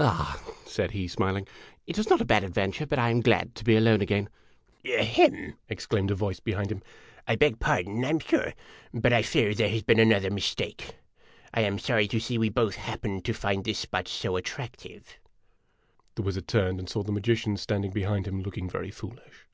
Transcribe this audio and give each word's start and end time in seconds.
"Ah," 0.00 0.42
said 0.64 0.90
he, 0.90 1.06
smiling, 1.06 1.46
"it 1.86 1.96
was 1.96 2.10
not 2.10 2.20
a 2.20 2.24
bad 2.24 2.42
adventure, 2.42 2.86
but 2.86 2.98
I 2.98 3.08
am 3.08 3.20
glad 3.20 3.54
to 3.54 3.62
be 3.62 3.76
alone 3.76 4.00
again! 4.00 4.28
"Ahem!' 4.84 5.54
exclaimed 5.68 6.10
a 6.10 6.14
voice 6.16 6.40
behind 6.40 6.72
him. 6.72 6.82
"I 7.28 7.36
beg 7.36 7.60
pardon, 7.60 8.04
I 8.04 8.08
'm 8.08 8.18
sure; 8.18 8.52
but 8.92 9.12
I 9.12 9.22
fear 9.22 9.54
there 9.54 9.68
has 9.70 9.84
been 9.84 10.00
another 10.00 10.28
mistake. 10.28 10.96
I 11.54 11.60
am 11.60 11.78
sorry 11.78 12.08
to 12.08 12.18
see 12.18 12.36
we 12.36 12.48
both 12.48 12.74
happened 12.74 13.24
to 13.26 13.32
find 13.32 13.64
this 13.64 13.78
spot 13.78 14.08
so 14.08 14.34
attractive!' 14.34 15.20
The 16.16 16.22
wizard 16.22 16.48
turned 16.48 16.80
and 16.80 16.88
saw 16.90 17.04
the 17.04 17.12
magician 17.12 17.56
standing 17.56 17.92
behind 17.92 18.26
him, 18.26 18.42
looking 18.42 18.68
very 18.68 18.90
foolish. 18.90 19.46